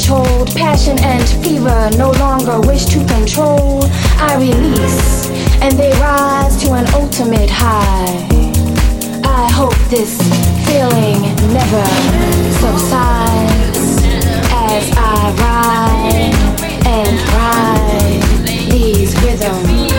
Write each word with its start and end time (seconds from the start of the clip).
threshold, 0.00 0.48
passion 0.54 0.98
and 1.00 1.28
fever 1.44 1.90
no 1.96 2.10
longer 2.12 2.60
wish 2.66 2.86
to 2.86 3.04
control. 3.06 3.80
I 4.16 4.36
release, 4.38 5.28
and 5.60 5.78
they 5.78 5.90
rise 6.00 6.62
to 6.64 6.72
an 6.72 6.86
ultimate 6.94 7.50
high. 7.50 8.28
I 9.24 9.50
hope 9.52 9.76
this 9.88 10.16
feeling 10.66 11.20
never 11.52 11.84
subsides 12.60 14.02
as 14.52 14.90
I 14.96 15.34
ride 15.44 16.34
and 16.86 17.20
ride 17.34 18.70
these 18.70 19.14
rhythms. 19.22 19.89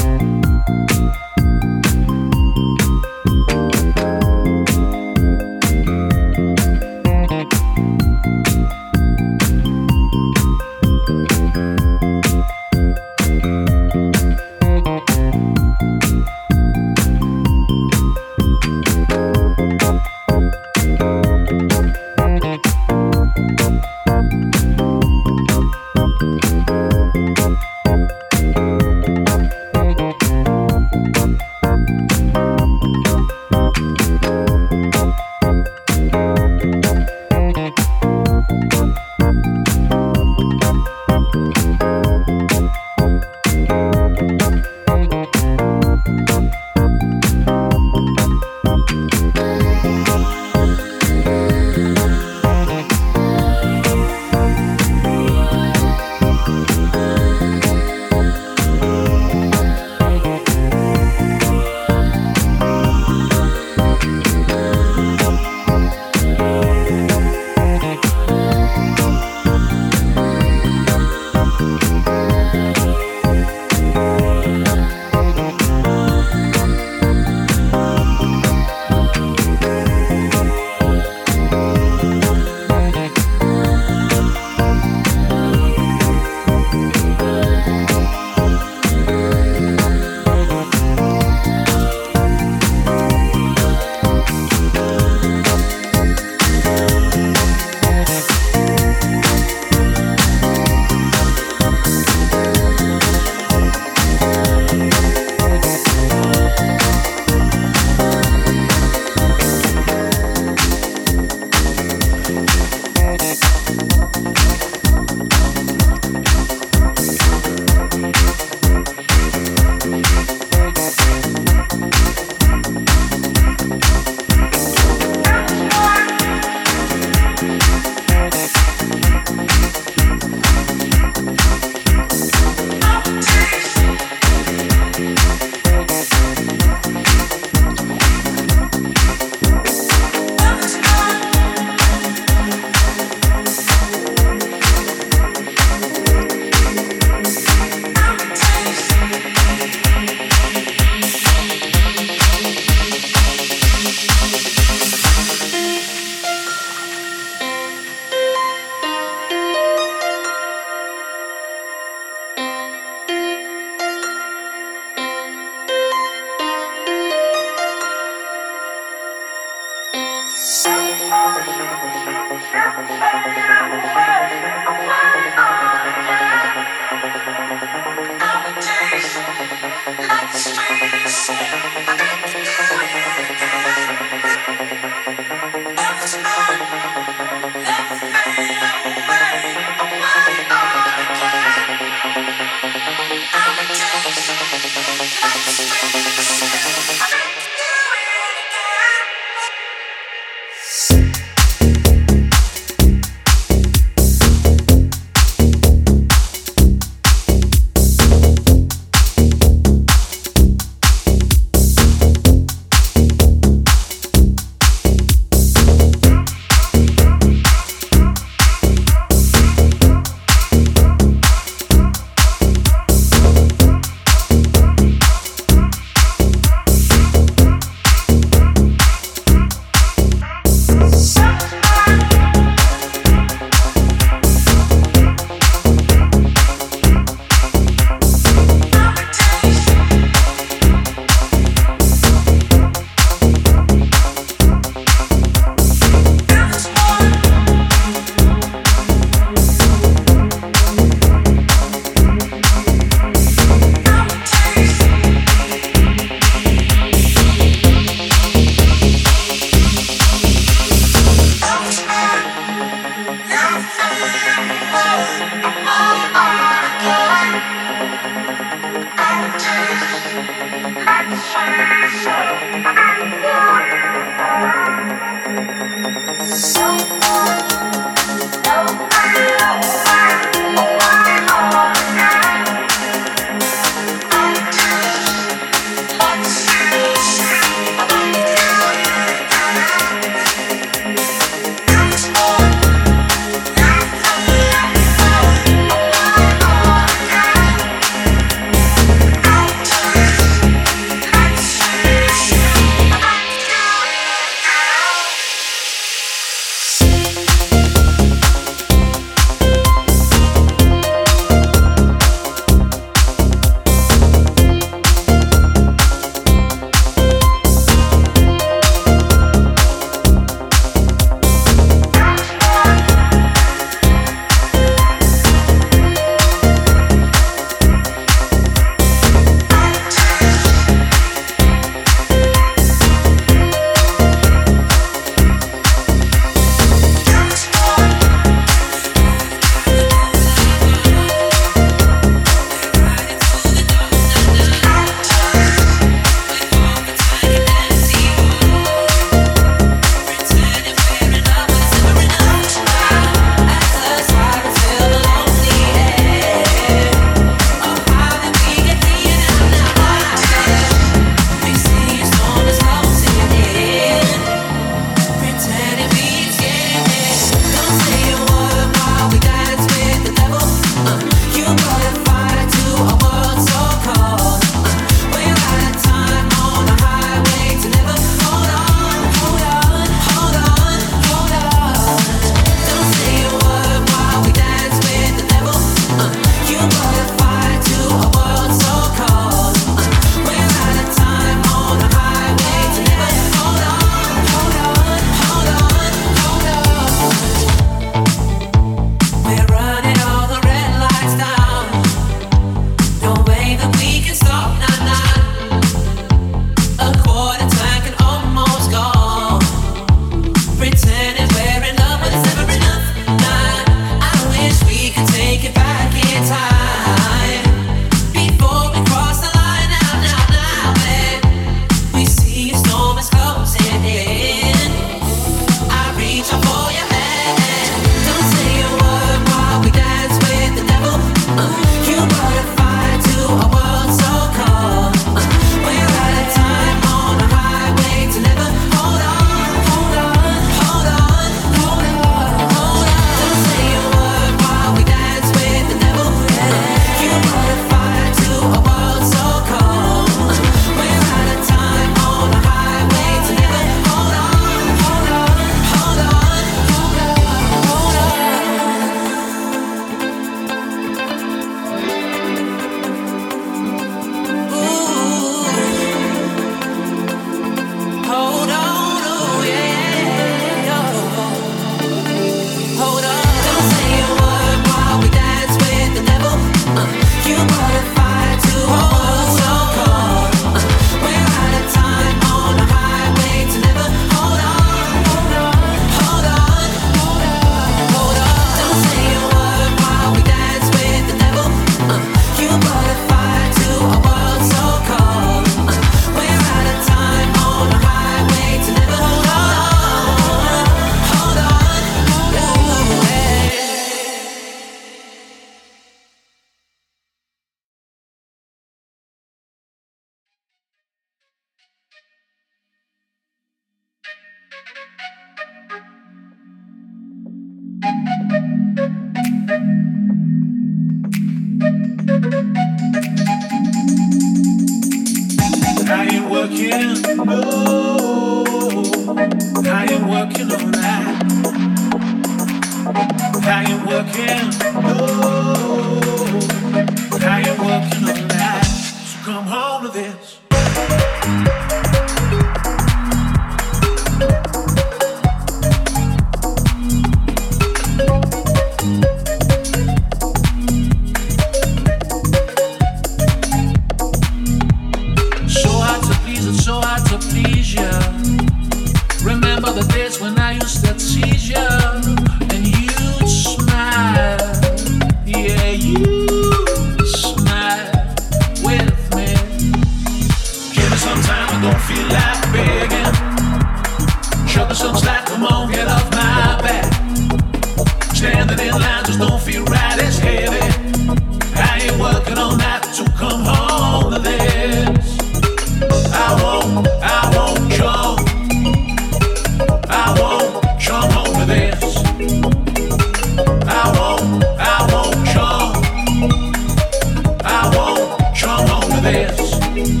Thank 599.84 600.00